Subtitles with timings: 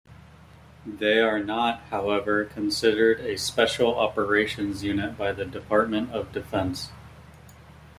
[0.83, 6.89] They are not, however, considered a special operations unit by the Department of Defense.